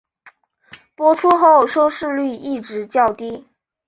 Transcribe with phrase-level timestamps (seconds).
[0.95, 3.45] 播出后收视率一直较低。